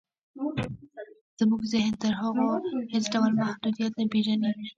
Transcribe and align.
زموږ 1.39 1.61
ذهن 1.73 1.93
تر 2.03 2.13
هغو 2.21 2.47
هېڅ 2.93 3.05
ډول 3.13 3.31
محدوديت 3.41 3.93
نه 3.99 4.05
پېژني. 4.11 4.51